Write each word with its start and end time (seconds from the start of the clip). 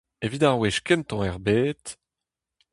Evit 0.25 0.41
ar 0.47 0.57
wech 0.59 0.79
kentañ 0.87 1.21
er 1.27 1.37
bed. 1.45 1.83